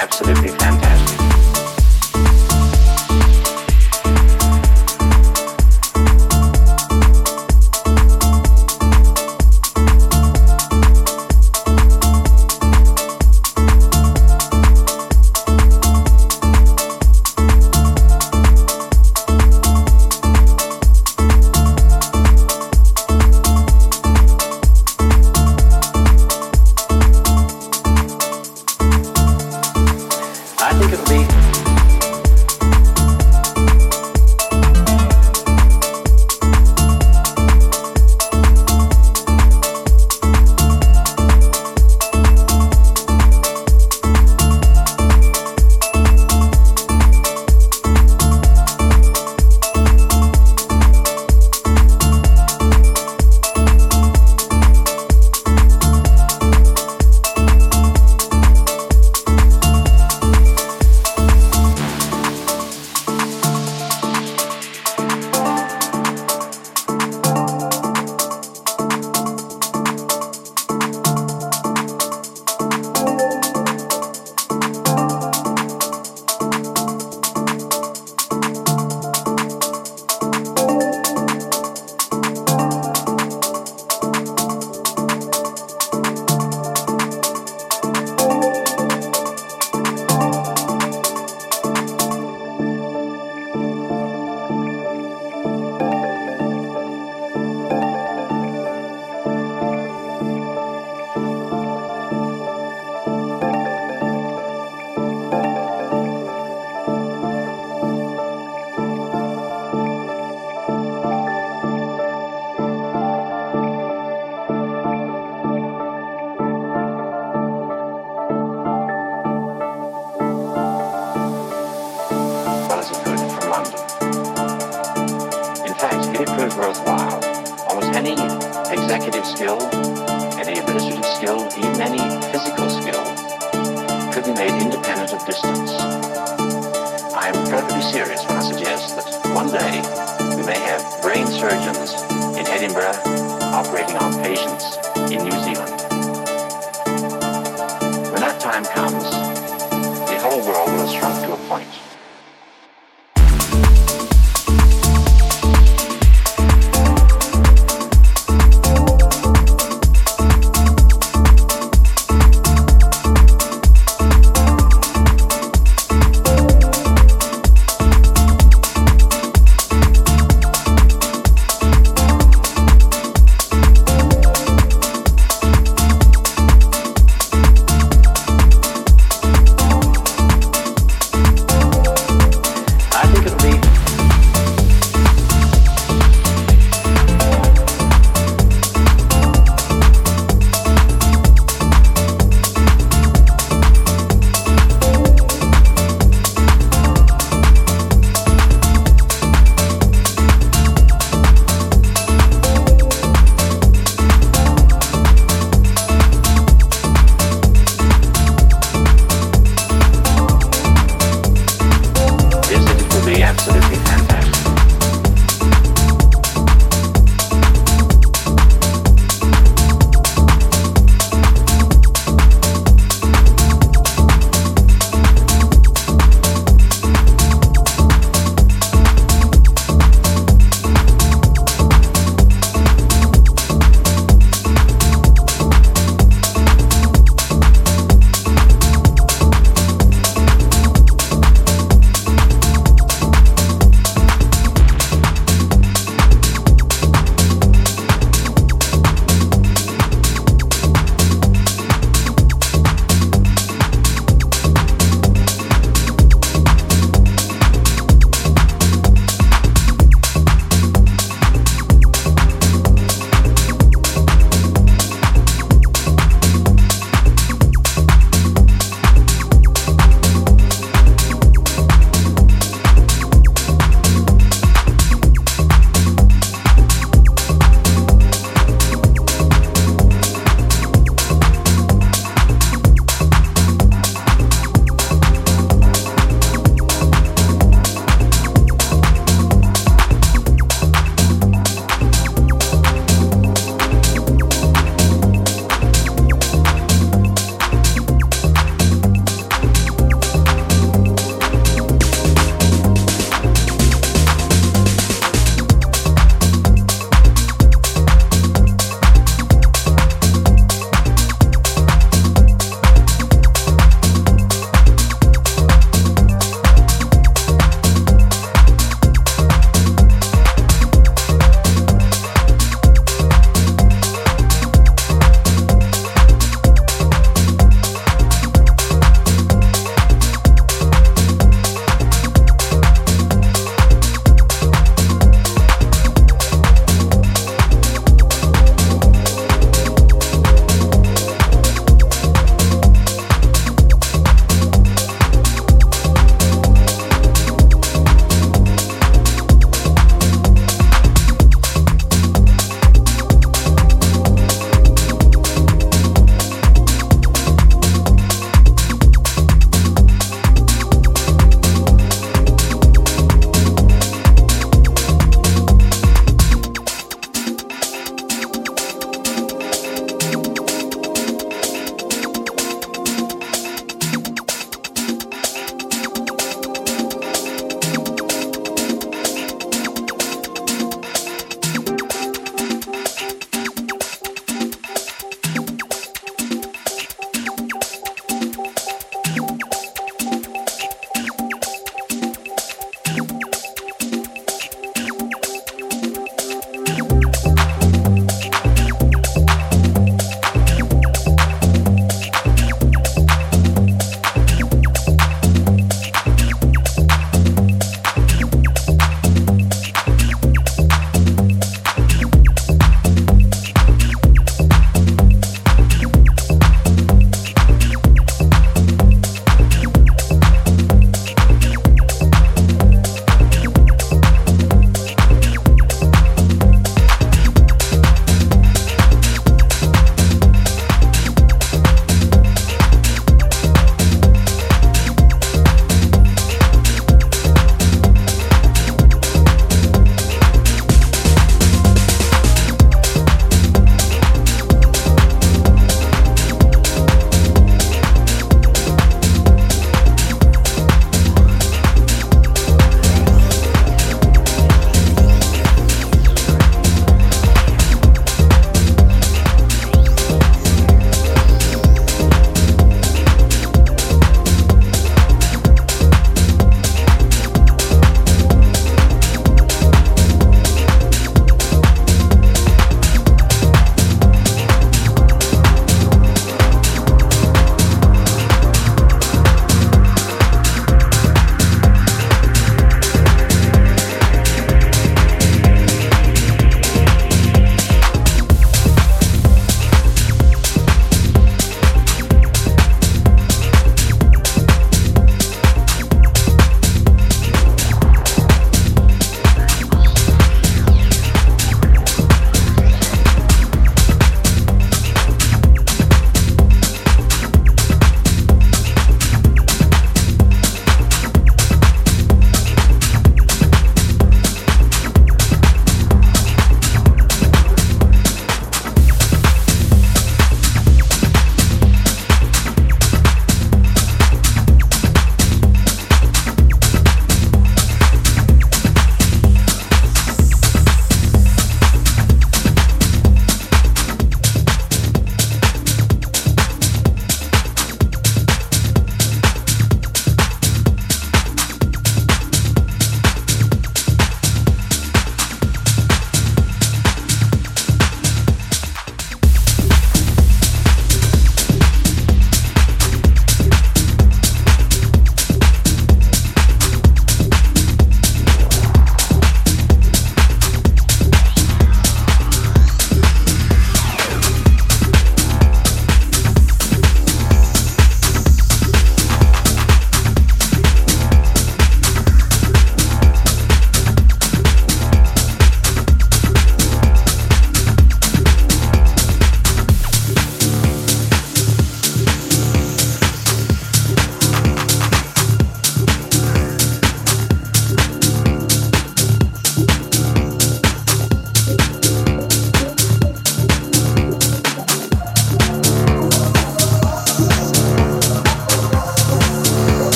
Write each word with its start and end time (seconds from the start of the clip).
absolute 0.00 0.39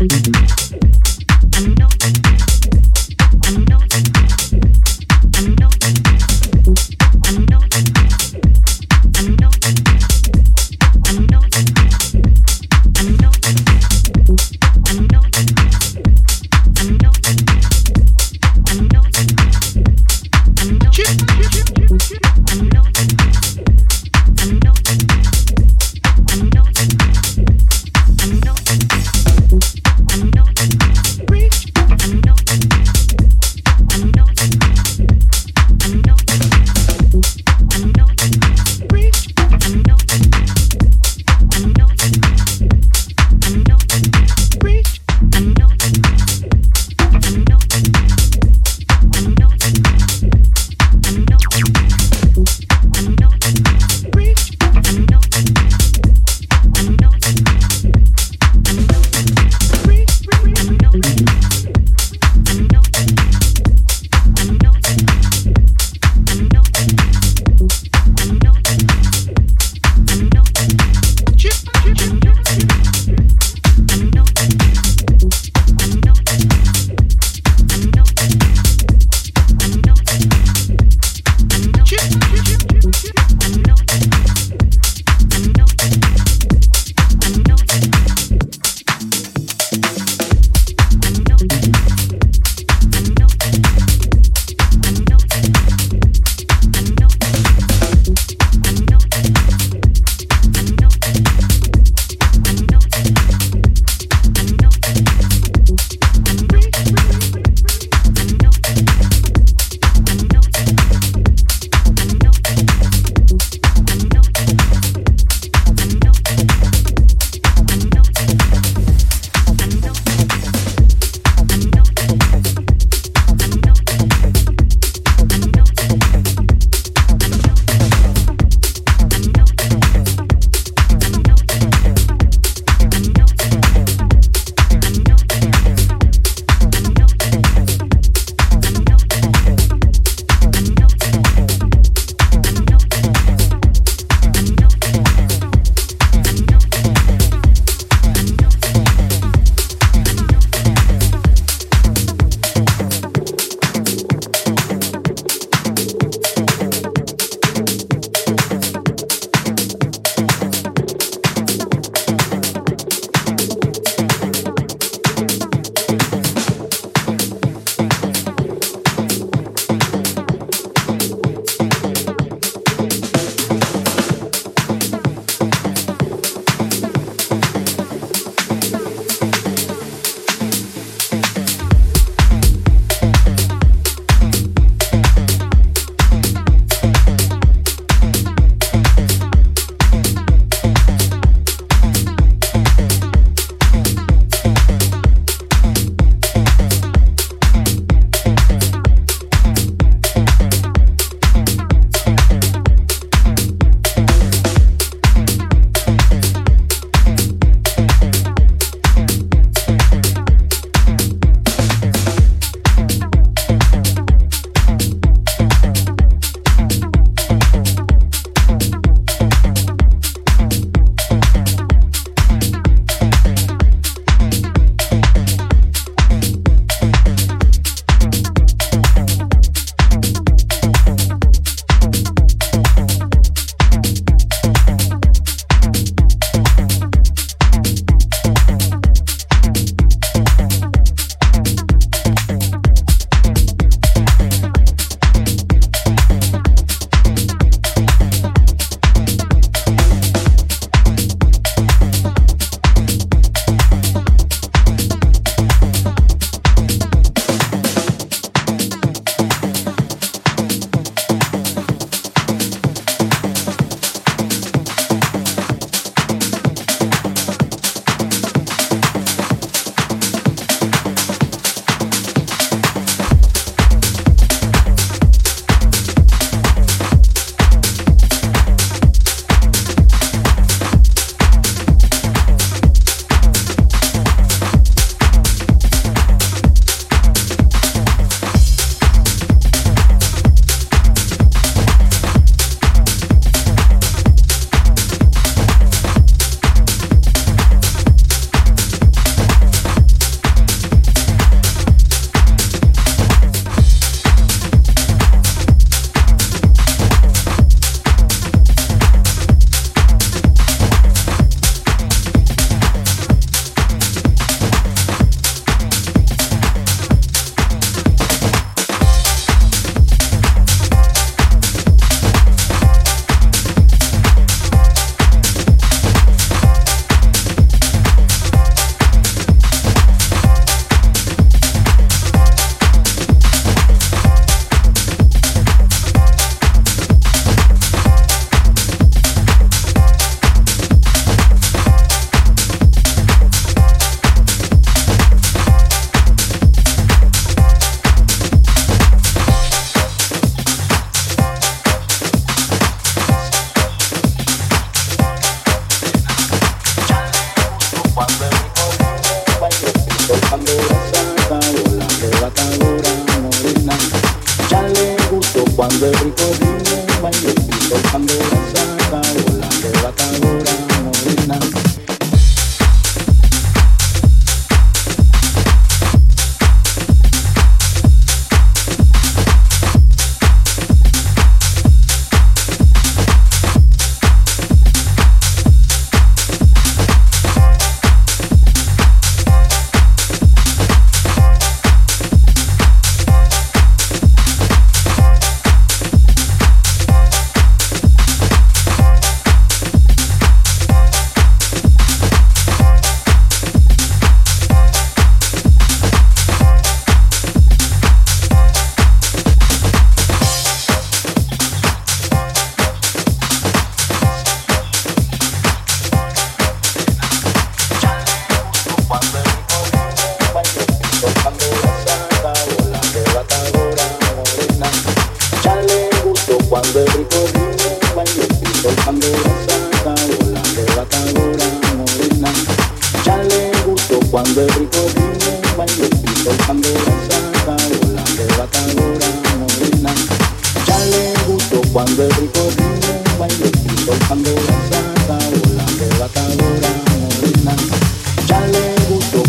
I 0.00 0.06
know 0.06 0.37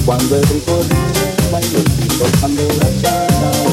Cuando 0.10 0.38
el 0.38 0.44
rico 0.48 0.80
ríe, 0.90 1.52
baila 1.52 1.78
el 1.78 2.40
cuando 2.40 2.64
la 2.64 3.02
cara. 3.04 3.69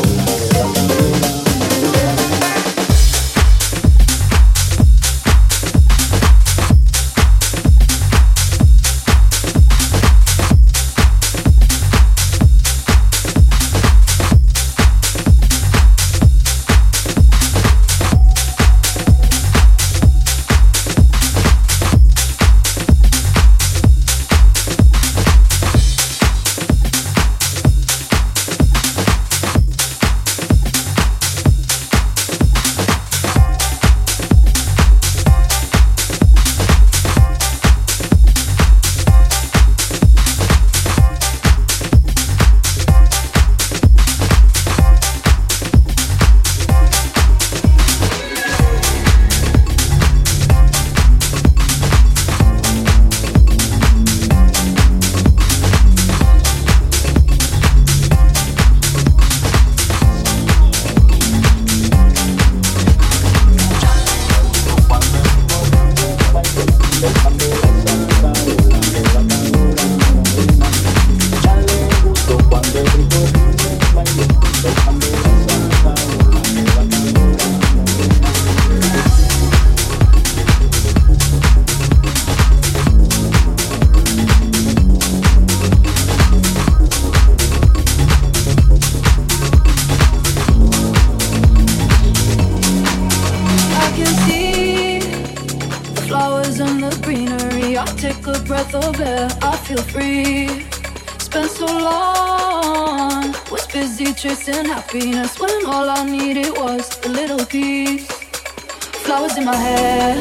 flowers 109.05 109.39
in 109.39 109.45
my 109.45 109.55
hair. 109.55 110.21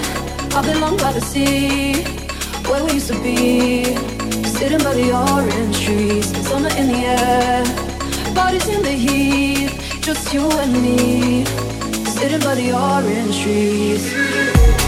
I've 0.53 0.65
been 0.65 0.79
long 0.79 0.97
by 0.97 1.11
the 1.11 1.21
sea, 1.21 2.03
where 2.69 2.83
we 2.83 2.93
used 2.93 3.07
to 3.07 3.19
be, 3.21 3.83
sitting 4.45 4.79
by 4.79 4.93
the 4.93 5.11
orange 5.11 5.79
trees. 5.83 6.25
Summer 6.47 6.69
in 6.77 6.87
the 6.87 7.01
air, 7.19 7.63
bodies 8.35 8.67
in 8.67 8.83
the 8.83 8.91
heat, 8.91 9.71
just 10.01 10.33
you 10.33 10.49
and 10.51 10.73
me, 10.73 11.45
sitting 12.05 12.41
by 12.41 12.55
the 12.55 12.73
orange 12.73 13.41
trees. 13.41 14.84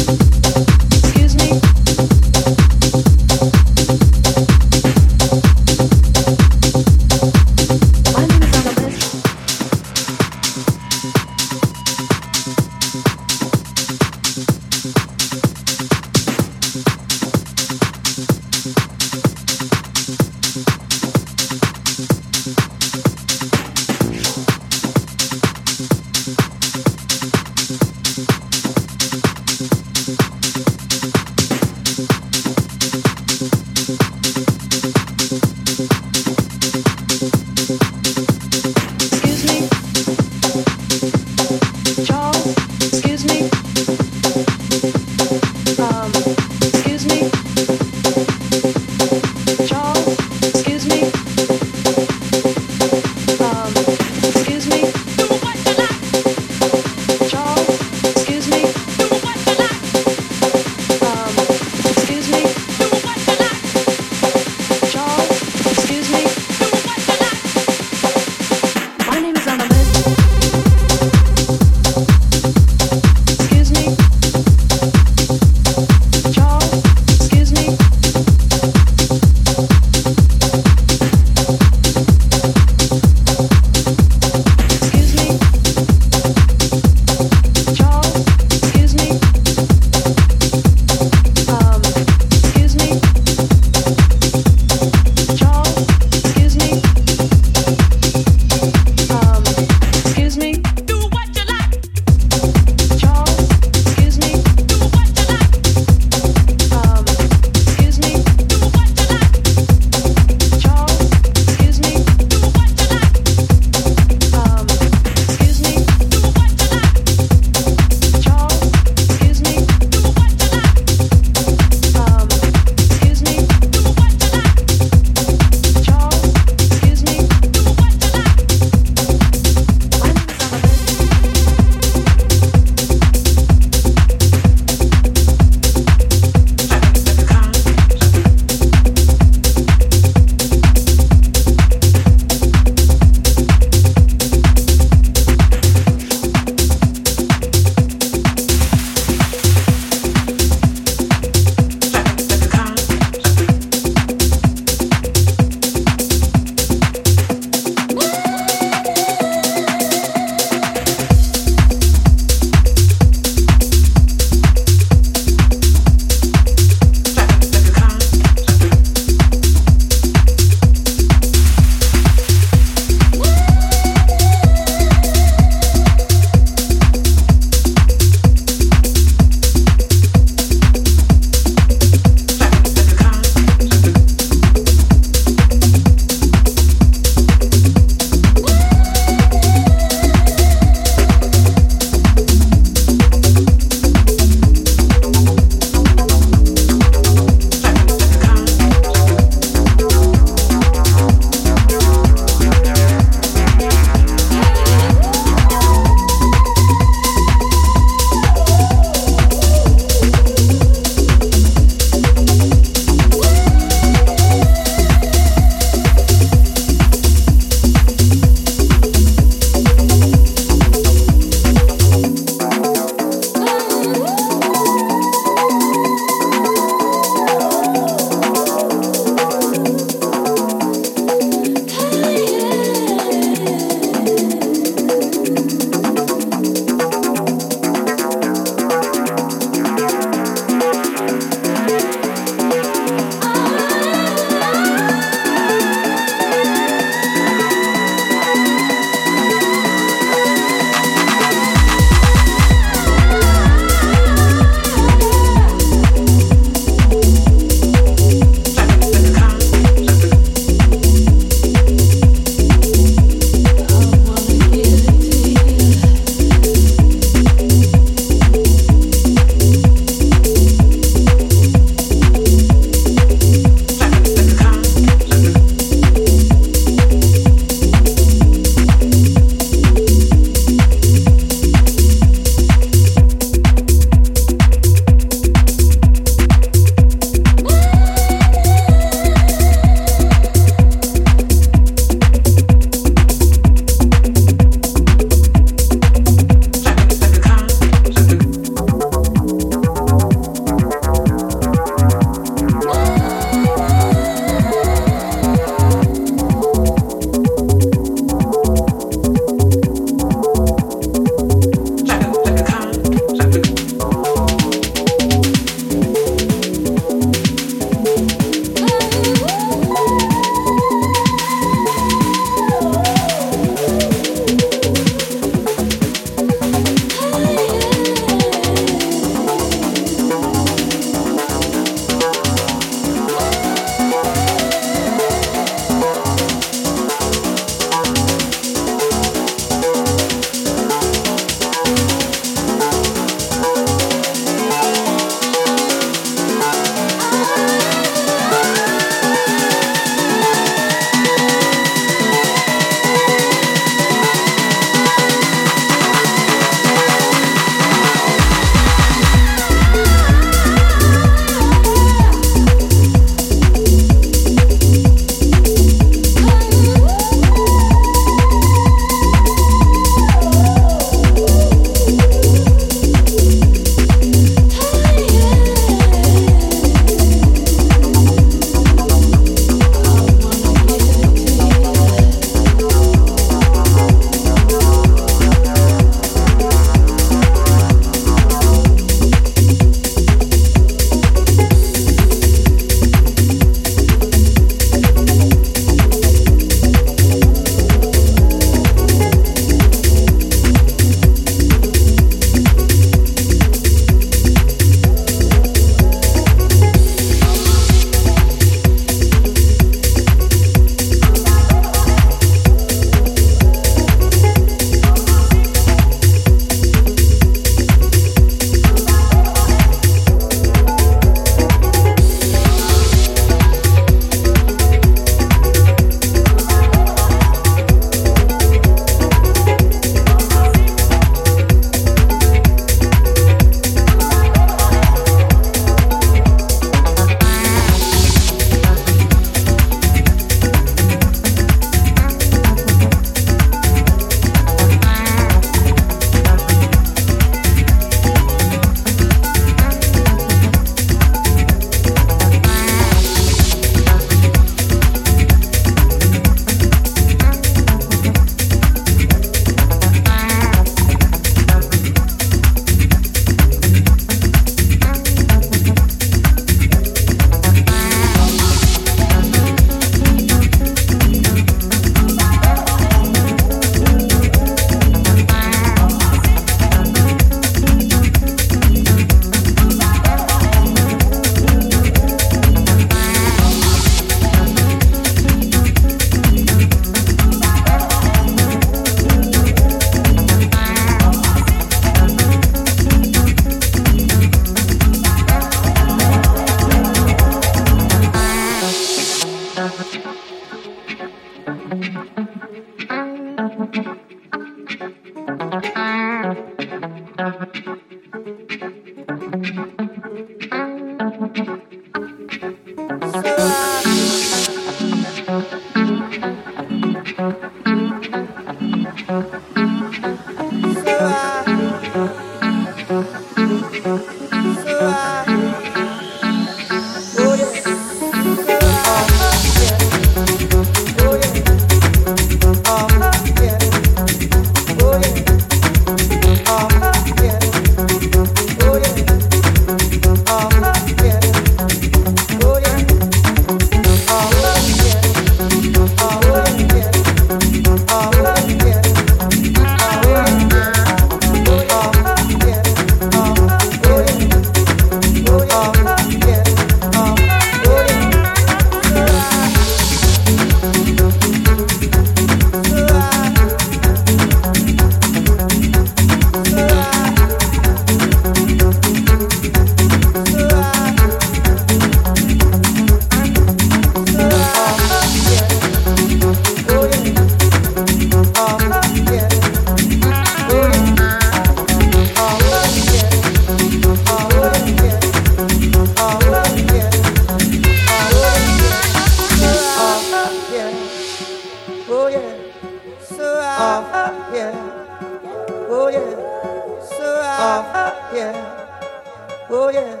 oh 599.54 599.68
yeah, 599.68 600.00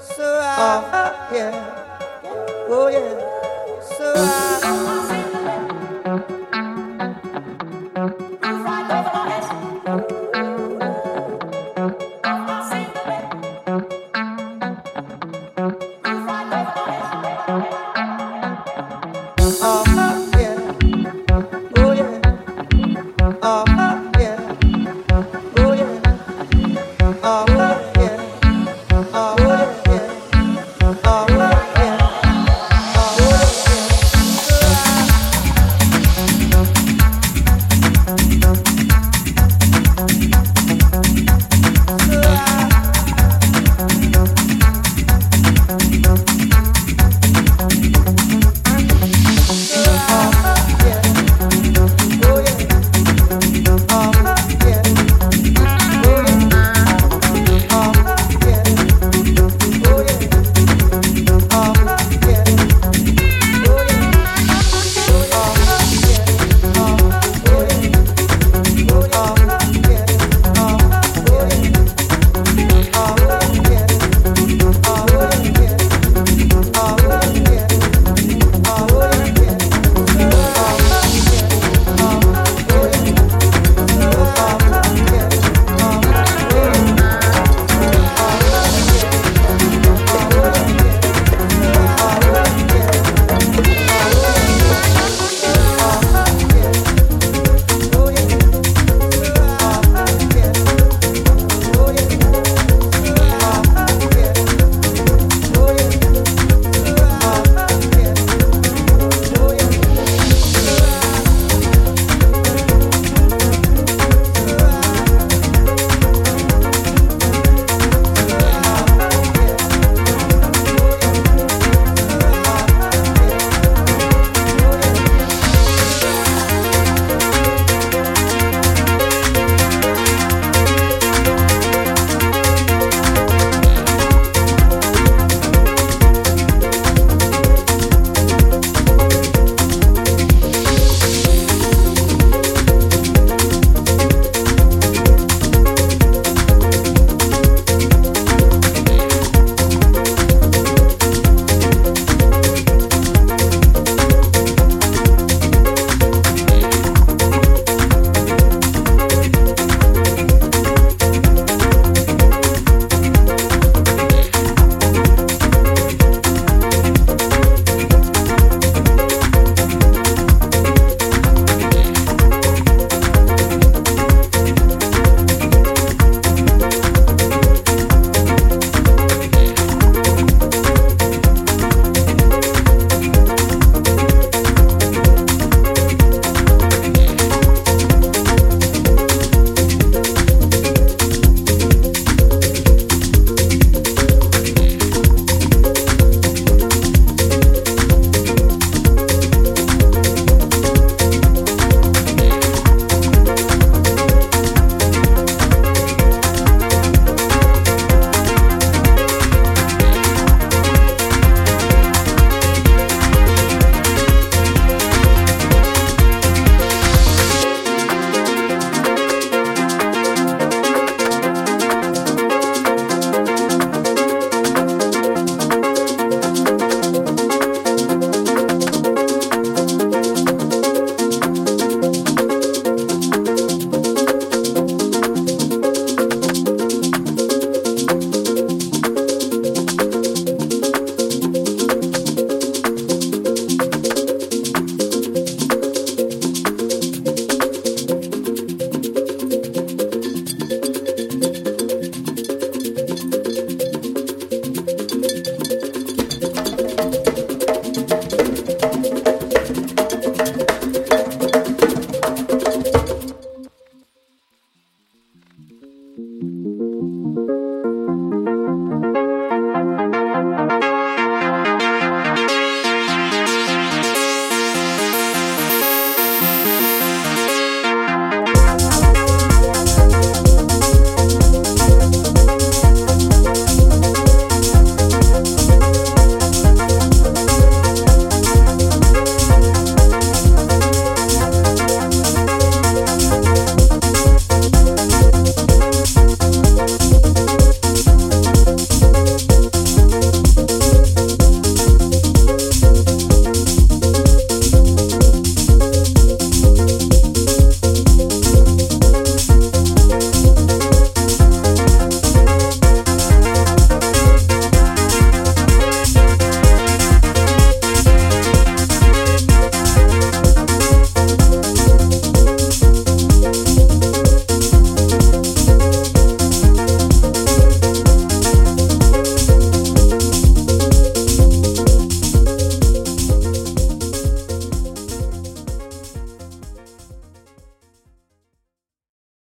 so 0.00 0.24
I, 0.42 1.30
yeah, 1.32 2.66
oh 2.68 2.88
yeah, 2.88 3.80
so 3.80 4.12
I. 4.16 5.19